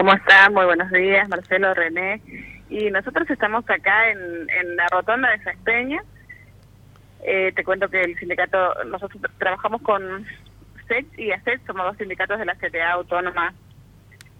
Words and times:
¿Cómo 0.00 0.14
están? 0.14 0.54
Muy 0.54 0.64
buenos 0.64 0.90
días, 0.92 1.28
Marcelo, 1.28 1.74
René. 1.74 2.22
Y 2.70 2.90
nosotros 2.90 3.28
estamos 3.28 3.68
acá 3.68 4.08
en, 4.08 4.18
en 4.48 4.74
la 4.74 4.86
rotonda 4.86 5.28
de 5.28 5.44
Saspeña. 5.44 6.02
Eh, 7.22 7.52
te 7.54 7.62
cuento 7.62 7.86
que 7.90 8.00
el 8.00 8.18
sindicato, 8.18 8.82
nosotros 8.84 9.20
trabajamos 9.36 9.82
con 9.82 10.24
SET 10.88 11.04
y 11.18 11.32
ACET, 11.32 11.66
somos 11.66 11.84
dos 11.84 11.98
sindicatos 11.98 12.38
de 12.38 12.46
la 12.46 12.54
CTA 12.54 12.92
autónoma 12.92 13.52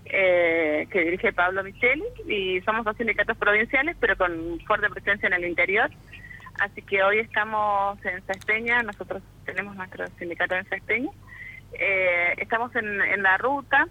eh, 0.06 0.88
que 0.90 1.02
dirige 1.02 1.34
Pablo 1.34 1.62
Micheli 1.62 2.04
y 2.26 2.62
somos 2.62 2.86
dos 2.86 2.96
sindicatos 2.96 3.36
provinciales 3.36 3.98
pero 4.00 4.16
con 4.16 4.60
fuerte 4.60 4.88
presencia 4.88 5.26
en 5.26 5.34
el 5.34 5.44
interior. 5.44 5.90
Así 6.58 6.80
que 6.80 7.02
hoy 7.02 7.18
estamos 7.18 8.02
en 8.06 8.24
Saspeña, 8.24 8.82
nosotros 8.82 9.22
tenemos 9.44 9.76
nuestro 9.76 10.06
sindicato 10.18 10.54
en 10.54 10.66
Saspeña. 10.70 11.10
Eh, 11.74 12.32
estamos 12.38 12.74
en, 12.76 13.02
en 13.02 13.22
la 13.22 13.36
ruta 13.36 13.88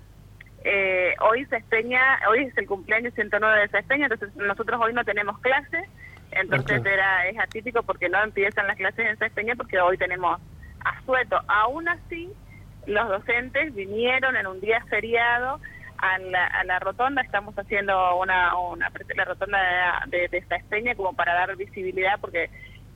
eh, 0.63 1.15
hoy 1.21 1.45
Sesteña, 1.45 2.19
hoy 2.29 2.45
es 2.45 2.57
el 2.57 2.67
cumpleaños 2.67 3.13
109 3.13 3.61
de 3.61 3.67
Sesteña, 3.69 4.05
entonces 4.05 4.35
nosotros 4.35 4.79
hoy 4.83 4.93
no 4.93 5.03
tenemos 5.03 5.39
clase, 5.39 5.85
entonces 6.31 6.85
era 6.85 7.27
es 7.27 7.39
atípico 7.39 7.83
porque 7.83 8.09
no 8.09 8.21
empiezan 8.21 8.67
las 8.67 8.77
clases 8.77 9.07
en 9.07 9.17
Sesteña 9.17 9.55
porque 9.55 9.79
hoy 9.79 9.97
tenemos 9.97 10.39
asueto. 10.83 11.39
Aún 11.47 11.87
así, 11.87 12.29
los 12.85 13.07
docentes 13.07 13.73
vinieron 13.73 14.35
en 14.35 14.47
un 14.47 14.59
día 14.59 14.83
feriado 14.89 15.59
a 15.97 16.17
la, 16.19 16.45
a 16.45 16.63
la 16.63 16.79
rotonda, 16.79 17.21
estamos 17.21 17.57
haciendo 17.57 18.17
una, 18.17 18.57
una 18.57 18.91
la 19.15 19.25
rotonda 19.25 20.01
de, 20.07 20.27
de, 20.29 20.43
de 20.81 20.95
como 20.95 21.13
para 21.13 21.33
dar 21.33 21.55
visibilidad 21.55 22.19
porque 22.21 22.49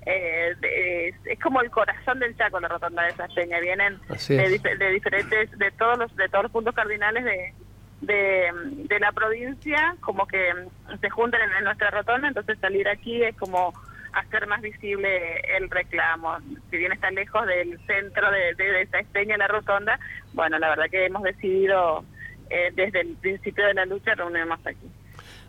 eh, 0.05 1.13
es, 1.25 1.39
como 1.39 1.61
el 1.61 1.69
corazón 1.71 2.19
del 2.19 2.35
Chaco 2.35 2.59
la 2.59 2.67
rotonda 2.67 3.03
de 3.03 3.13
Sasteña 3.13 3.59
vienen 3.59 3.99
de, 4.27 4.89
diferentes 4.91 5.57
de 5.57 5.71
todos 5.71 5.97
los 5.97 6.15
de 6.15 6.27
todos 6.29 6.43
los 6.43 6.51
puntos 6.51 6.75
cardinales 6.75 7.23
de, 7.23 7.53
de, 8.01 8.99
la 8.99 9.11
provincia 9.11 9.95
como 10.01 10.27
que 10.27 10.51
se 10.99 11.09
juntan 11.09 11.41
en, 11.57 11.63
nuestra 11.63 11.89
rotonda. 11.89 12.27
Entonces 12.27 12.57
salir 12.59 12.87
aquí 12.87 13.23
es 13.23 13.35
como 13.37 13.73
hacer 14.13 14.45
más 14.47 14.61
visible 14.61 15.39
el 15.57 15.69
reclamo. 15.69 16.37
Si 16.69 16.77
bien 16.77 16.91
está 16.91 17.09
lejos 17.11 17.45
del 17.47 17.79
centro 17.85 18.29
de, 18.31 18.53
de, 18.55 18.87
de 19.13 19.37
la 19.37 19.47
rotonda 19.47 19.99
bueno 20.33 20.59
la 20.59 20.69
verdad 20.69 20.85
que 20.89 21.05
hemos 21.05 21.23
decidido 21.23 22.03
eh, 22.49 22.71
desde 22.75 23.01
el 23.01 23.15
principio 23.15 23.65
de 23.65 23.73
la 23.73 23.85
lucha 23.85 24.15
reunirnos 24.15 24.59
aquí 24.65 24.89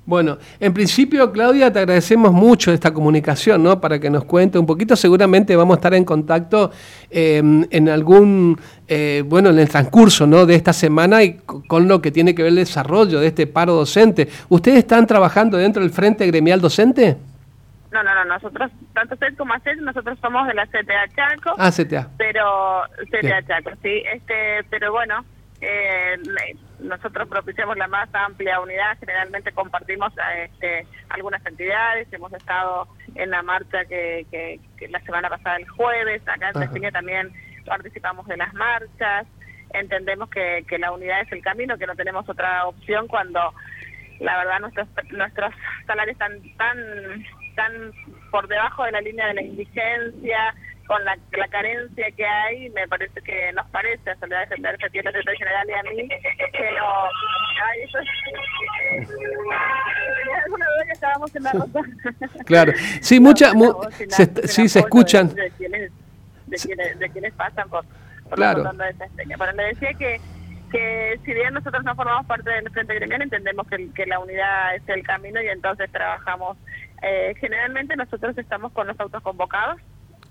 bueno, 0.07 0.37
en 0.61 0.75
principio, 0.75 1.33
Claudia, 1.33 1.73
te 1.73 1.79
agradecemos 1.79 2.33
mucho 2.33 2.73
esta 2.73 2.93
comunicación, 2.93 3.63
¿no? 3.63 3.81
Para 3.81 3.99
que 3.99 4.11
nos 4.11 4.25
cuente 4.25 4.59
un 4.59 4.67
poquito. 4.67 4.97
Seguramente 4.97 5.57
vamos 5.57 5.77
a 5.77 5.79
estar 5.79 5.95
en 5.95 6.05
contacto 6.05 6.71
em, 7.11 7.67
en 7.71 7.89
algún, 7.89 8.61
eh, 8.87 9.23
bueno, 9.27 9.49
en 9.49 9.59
el 9.59 9.69
transcurso, 9.69 10.27
¿no? 10.27 10.45
De 10.45 10.57
esta 10.57 10.75
semana 10.75 11.23
y 11.23 11.39
con 11.39 11.89
lo 11.89 12.03
que 12.03 12.11
tiene 12.11 12.35
que 12.35 12.43
ver 12.43 12.51
el 12.51 12.57
desarrollo 12.57 13.19
de 13.19 13.29
este 13.29 13.47
paro 13.47 13.73
docente. 13.75 14.29
¿Ustedes 14.51 14.79
están 14.79 15.07
trabajando 15.07 15.57
dentro 15.57 15.83
del 15.83 15.91
Frente 15.91 16.27
Gremial 16.27 16.61
Docente? 16.61 17.17
No, 17.91 18.03
no, 18.03 18.13
no, 18.13 18.25
nosotros, 18.25 18.73
tanto 18.93 19.17
CET 19.17 19.37
como 19.37 19.55
ACET, 19.55 19.79
nosotros 19.79 20.19
somos 20.21 20.47
de 20.49 20.55
la 20.55 20.67
CTA 20.67 21.09
Chaco. 21.15 21.55
Ah, 21.57 21.71
CTA. 21.71 22.09
Pero, 22.19 22.83
CTA 23.09 23.43
Chaco, 23.47 23.71
sí, 23.83 24.03
este, 24.13 24.65
pero 24.69 24.93
bueno, 24.93 25.25
eh, 25.61 26.17
nosotros 26.81 27.29
propiciamos 27.29 27.77
la 27.77 27.89
más 27.89 28.09
amplia 28.13 28.61
unidad, 28.61 28.99
generalmente 28.99 29.53
compartimos 29.53 30.13
este, 30.37 30.87
algunas 31.09 31.45
entidades, 31.47 32.13
hemos 32.13 32.33
estado 32.33 32.89
en 33.15 33.31
la 33.31 33.43
marcha 33.43 33.85
que, 33.85 34.27
que, 34.31 34.89
la 34.89 35.01
semana 35.01 35.29
pasada 35.29 35.57
el 35.57 35.69
jueves, 35.69 36.23
acá 36.27 36.51
en 36.55 36.63
España 36.63 36.91
también 36.91 37.33
participamos 37.65 38.27
de 38.27 38.37
las 38.37 38.53
marchas, 38.55 39.27
entendemos 39.73 40.29
que, 40.31 40.65
que 40.69 40.79
la 40.79 40.93
unidad 40.93 41.21
es 41.23 41.33
el 41.33 41.43
camino, 41.43 41.79
que 41.79 41.87
no 41.87 41.97
tenemos 41.97 42.29
otra 42.29 42.67
opción 42.67 43.09
cuando 43.09 43.55
la 44.21 44.37
verdad 44.37 44.61
nuestros 44.61 44.89
nuestros 45.11 45.55
salarios 45.87 46.15
están 46.15 46.41
tan 46.57 47.25
tan 47.57 47.93
por 48.31 48.49
debajo 48.49 48.85
de 48.85 48.93
la 48.93 49.01
línea 49.01 49.29
de 49.29 49.35
la 49.35 49.43
indigencia, 49.43 50.55
con 50.87 51.05
la, 51.05 51.17
la, 51.33 51.49
carencia 51.49 52.11
que 52.13 52.27
hay, 52.27 52.69
me 52.71 52.87
parece 52.89 53.21
que 53.23 53.53
nos 53.53 53.67
parece 53.71 54.11
a 54.11 54.17
Soledad 54.17 54.41
Defender, 54.41 54.77
que 54.77 54.91
tiene 54.91 55.11
el 55.11 55.37
general 55.37 55.69
y 55.69 55.73
a 55.73 55.83
mí, 55.83 56.09
que 56.09 56.73
no... 56.73 57.05
Ay, 57.65 57.81
eso 57.85 57.99
es... 57.99 58.09
alguna 60.45 60.67
duda 60.67 60.85
que 60.87 60.93
estábamos 60.93 61.37
en 61.37 61.43
la. 61.43 61.53
Claro, 62.45 62.73
sí, 63.01 63.19
mucha, 63.21 63.53
se, 64.09 64.47
sí, 64.47 64.69
se 64.69 64.81
escuchan. 64.81 65.35
De, 65.35 65.51
quienes, 65.53 65.91
de, 66.47 66.57
quienes, 66.57 66.99
de 66.99 67.11
quienes 67.11 67.33
pasan 67.35 67.69
por, 67.71 67.85
por 68.25 68.35
claro. 68.35 68.63
la 68.63 68.85
de 68.85 68.91
esta 68.91 69.07
Bueno, 69.39 69.53
le 69.55 69.65
decía 69.69 69.95
que 69.99 70.21
que 70.71 71.21
si 71.25 71.33
bien 71.33 71.55
nosotros 71.55 71.85
no 71.85 71.95
formamos 71.95 72.27
parte 72.27 72.51
del 72.51 72.69
Frente 72.71 72.95
Gremial, 72.97 73.23
entendemos 73.23 73.65
que, 73.69 73.93
que 73.93 74.07
la 74.07 74.19
unidad 74.19 74.75
es 74.75 74.83
el 74.89 75.05
camino 75.05 75.41
y 75.41 75.47
entonces 75.47 75.89
trabajamos. 75.93 76.59
Eh, 77.01 77.33
generalmente 77.39 77.95
nosotros 77.95 78.37
estamos 78.37 78.73
con 78.73 78.89
los 78.89 78.99
autos 78.99 79.23
convocados, 79.23 79.81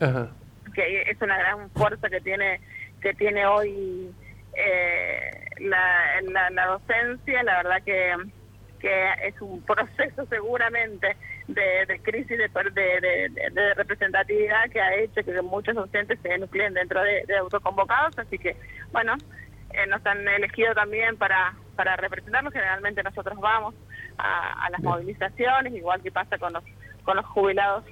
Ajá 0.01 0.27
que 0.73 1.01
es 1.03 1.21
una 1.21 1.37
gran 1.37 1.69
fuerza 1.71 2.09
que 2.09 2.21
tiene 2.21 2.59
que 3.01 3.13
tiene 3.13 3.45
hoy 3.45 4.13
eh, 4.55 5.45
la, 5.59 6.21
la, 6.49 6.65
docencia, 6.67 7.43
la 7.43 7.57
verdad 7.63 7.83
que, 7.83 8.13
que 8.79 9.27
es 9.27 9.41
un 9.41 9.61
proceso 9.63 10.25
seguramente 10.27 11.17
de, 11.47 11.99
crisis 12.01 12.37
de, 12.37 12.47
de, 12.47 13.49
de, 13.51 13.73
representatividad 13.73 14.69
que 14.71 14.81
ha 14.81 14.95
hecho 14.95 15.23
que 15.23 15.41
muchos 15.41 15.75
docentes 15.75 16.19
se 16.21 16.37
nucleen 16.37 16.73
dentro 16.73 17.01
de, 17.03 17.25
autoconvocados, 17.37 18.17
así 18.17 18.37
que 18.37 18.55
bueno, 18.91 19.15
eh, 19.71 19.85
nos 19.87 20.05
han 20.05 20.25
elegido 20.27 20.73
también 20.73 21.17
para, 21.17 21.53
para 21.75 21.97
representarlos, 21.97 22.53
generalmente 22.53 23.03
nosotros 23.03 23.37
vamos 23.39 23.75
a, 24.17 24.65
a 24.65 24.69
las 24.69 24.81
movilizaciones, 24.81 25.73
igual 25.73 26.01
que 26.01 26.11
pasa 26.11 26.37
con 26.37 26.53
los, 26.53 26.63
con 27.03 27.17
los 27.17 27.25
jubilados 27.25 27.83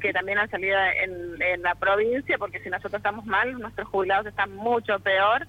que 0.00 0.12
también 0.12 0.38
han 0.38 0.50
salido 0.50 0.76
en, 1.02 1.40
en, 1.40 1.62
la 1.62 1.74
provincia, 1.74 2.38
porque 2.38 2.60
si 2.60 2.70
nosotros 2.70 2.94
estamos 2.94 3.24
mal, 3.26 3.58
nuestros 3.58 3.88
jubilados 3.88 4.26
están 4.26 4.54
mucho 4.54 4.98
peor. 5.00 5.46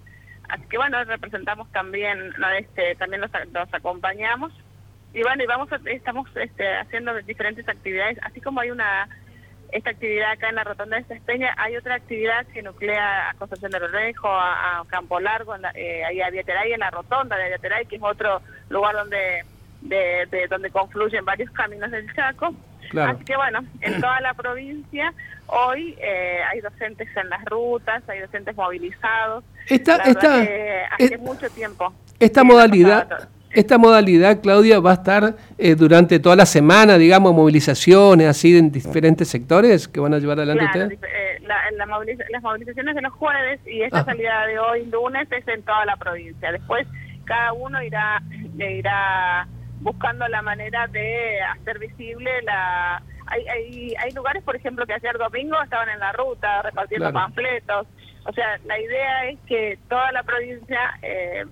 Así 0.50 0.64
que 0.70 0.78
bueno, 0.78 1.04
representamos 1.04 1.72
también, 1.72 2.34
no, 2.38 2.50
este, 2.52 2.96
también 2.96 3.22
los, 3.22 3.32
acompañamos. 3.74 4.54
Y 5.14 5.22
bueno, 5.24 5.44
y 5.44 5.48
vamos 5.48 5.70
estamos 5.86 6.30
este, 6.36 6.76
haciendo 6.76 7.14
diferentes 7.24 7.68
actividades, 7.68 8.18
así 8.24 8.42
como 8.42 8.62
hay 8.62 8.72
una 8.72 9.08
esta 9.72 9.90
actividad 9.90 10.32
acá 10.32 10.48
en 10.48 10.56
la 10.56 10.64
Rotonda 10.64 10.96
de 10.96 11.04
Cespeña, 11.04 11.54
hay 11.58 11.76
otra 11.76 11.96
actividad 11.96 12.46
que 12.48 12.62
nuclea 12.62 13.30
a 13.30 13.34
Concepción 13.34 13.70
de 13.70 13.82
Lorejo, 13.82 14.30
a, 14.30 14.82
Campo 14.88 15.20
Largo, 15.20 15.56
en 15.56 15.66
eh, 15.76 16.06
ahí 16.06 16.22
a 16.22 16.30
Viateray, 16.30 16.72
en 16.72 16.80
la 16.80 16.90
Rotonda 16.90 17.36
de 17.36 17.50
Viateray, 17.50 17.86
que 17.86 17.98
es 17.98 18.02
otro 18.02 18.42
lugar 18.70 18.96
donde 18.96 19.44
de, 19.82 20.48
donde 20.50 20.72
confluyen 20.72 21.26
varios 21.26 21.52
caminos 21.52 21.92
del 21.92 22.14
Chaco. 22.14 22.54
Así 22.96 23.26
que 23.26 23.36
bueno, 23.36 23.60
en 23.82 24.02
toda 24.02 24.20
la 24.22 24.34
provincia 24.34 25.14
hoy 25.48 25.96
eh, 26.00 26.40
hay 26.52 26.62
docentes 26.62 27.08
en 27.16 27.30
las 27.30 27.44
rutas, 27.46 28.04
hay 28.08 28.20
docentes 28.20 28.56
movilizados. 28.56 29.44
Esta, 29.68 29.98
esta, 29.98 30.42
hace 30.92 31.18
mucho 31.18 31.50
tiempo. 31.50 31.94
Esta 32.20 32.44
modalidad, 32.44 33.30
esta 33.52 33.78
modalidad, 33.78 34.42
Claudia, 34.42 34.80
va 34.80 34.92
a 34.92 34.96
estar 34.96 35.36
eh, 35.58 35.76
durante 35.76 36.20
toda 36.20 36.36
la 36.36 36.46
semana, 36.46 36.98
digamos, 36.98 37.34
movilizaciones 37.34 38.28
así 38.28 38.58
en 38.58 38.72
diferentes 38.72 39.28
sectores 39.28 39.88
que 39.88 40.00
van 40.00 40.14
a 40.14 40.20
llevar 40.20 40.38
adelante 40.40 40.66
ustedes. 40.66 41.00
Eh, 41.02 41.42
las 41.42 42.42
movilizaciones 42.44 42.96
de 42.96 43.02
los 43.02 43.14
jueves 43.14 43.60
y 43.66 43.82
esta 43.82 44.04
salida 44.04 44.46
de 44.48 44.60
hoy, 44.60 44.86
lunes, 44.88 45.28
es 45.32 45.48
en 45.48 45.62
toda 45.64 45.86
la 45.86 45.96
provincia. 45.96 46.52
Después 46.52 46.88
cada 47.26 47.54
uno 47.54 47.82
irá, 47.82 48.22
irá 48.58 49.48
buscando 49.82 50.28
la 50.28 50.42
manera 50.42 50.88
de 50.88 51.42
hacer 51.42 51.80
visible 51.80 52.42
la... 52.44 53.02
Hay, 53.30 53.46
hay, 53.48 53.94
hay 54.00 54.12
lugares, 54.12 54.42
por 54.44 54.56
ejemplo, 54.56 54.86
que 54.86 54.94
ayer 54.94 55.18
domingo 55.18 55.62
estaban 55.62 55.90
en 55.90 56.00
la 56.00 56.14
ruta 56.14 56.62
repartiendo 56.62 57.12
panfletos. 57.12 57.88
O 58.24 58.34
sea, 58.34 58.58
la 58.66 58.80
idea 58.80 59.30
es 59.30 59.40
que 59.48 59.78
toda 59.90 60.12
la 60.12 60.24
provincia 60.24 60.98
eh, 61.02 61.46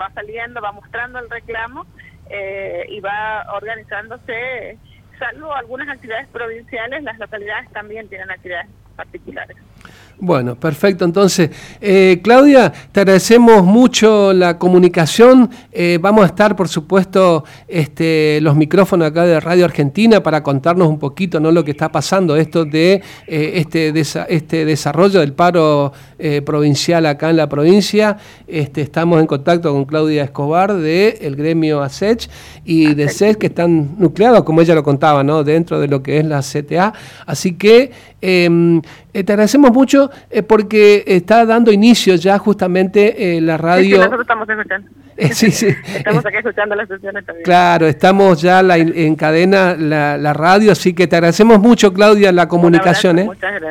va 0.00 0.10
saliendo, 0.12 0.60
va 0.60 0.72
mostrando 0.72 1.18
el 1.18 1.28
reclamo 1.28 1.84
eh, 2.30 2.84
y 2.88 3.00
va 3.00 3.46
organizándose, 3.54 4.78
salvo 5.18 5.54
algunas 5.54 5.88
actividades 5.88 6.28
provinciales, 6.28 7.02
las 7.02 7.18
localidades 7.18 7.70
también 7.72 8.08
tienen 8.08 8.30
actividades 8.30 8.68
particulares. 8.96 9.56
Bueno, 10.18 10.54
perfecto. 10.54 11.04
Entonces, 11.04 11.50
eh, 11.78 12.20
Claudia, 12.22 12.72
te 12.90 13.00
agradecemos 13.00 13.62
mucho 13.62 14.32
la 14.32 14.58
comunicación. 14.58 15.50
Eh, 15.70 15.98
vamos 16.00 16.22
a 16.22 16.28
estar, 16.28 16.56
por 16.56 16.68
supuesto, 16.68 17.44
este, 17.68 18.38
los 18.40 18.56
micrófonos 18.56 19.08
acá 19.08 19.24
de 19.24 19.38
Radio 19.40 19.66
Argentina 19.66 20.22
para 20.22 20.42
contarnos 20.42 20.88
un 20.88 20.98
poquito 20.98 21.38
¿no? 21.38 21.52
lo 21.52 21.62
que 21.62 21.72
está 21.72 21.92
pasando, 21.92 22.34
esto 22.34 22.64
de 22.64 23.02
eh, 23.26 23.52
este, 23.56 23.92
este 24.28 24.64
desarrollo 24.64 25.20
del 25.20 25.34
paro 25.34 25.92
provincial 26.46 27.04
acá 27.04 27.28
en 27.28 27.36
la 27.36 27.46
provincia. 27.46 28.16
Este, 28.46 28.80
estamos 28.80 29.20
en 29.20 29.26
contacto 29.26 29.70
con 29.70 29.84
Claudia 29.84 30.24
Escobar 30.24 30.72
de 30.72 31.18
el 31.20 31.36
gremio 31.36 31.82
ASECH 31.82 32.30
y 32.64 32.94
de 32.94 33.10
SES 33.10 33.36
que 33.36 33.48
están 33.48 33.96
nucleados, 33.98 34.44
como 34.44 34.62
ella 34.62 34.74
lo 34.74 34.82
contaba, 34.82 35.22
¿no? 35.22 35.44
dentro 35.44 35.78
de 35.78 35.88
lo 35.88 36.02
que 36.02 36.18
es 36.18 36.24
la 36.24 36.40
CTA. 36.40 36.94
Así 37.26 37.52
que 37.52 37.92
em, 39.18 39.24
te 39.24 39.32
agradecemos 39.32 39.72
mucho 39.72 40.10
porque 40.48 41.04
está 41.06 41.44
dando 41.44 41.72
inicio 41.72 42.14
ya 42.14 42.38
justamente 42.38 43.40
la 43.40 43.56
radio. 43.56 43.98
nosotros 43.98 44.20
estamos 44.22 44.48
escuchando. 44.48 44.88
sí, 45.32 45.50
sí. 45.50 45.68
estamos 45.96 46.24
aquí 46.26 46.36
escuchando 46.36 46.74
las 46.74 46.88
sesiones 46.88 47.24
también. 47.24 47.44
Claro, 47.44 47.86
estamos 47.86 48.40
ya 48.40 48.62
la, 48.62 48.76
en 48.76 49.14
cadena 49.16 49.74
la, 49.74 50.18
la, 50.18 50.32
radio, 50.32 50.72
así 50.72 50.94
que 50.94 51.06
te 51.06 51.16
agradecemos 51.16 51.58
mucho, 51.58 51.92
Claudia, 51.92 52.32
la 52.32 52.48
comunicación. 52.48 53.16
Muchas 53.16 53.40
gracias. 53.40 53.62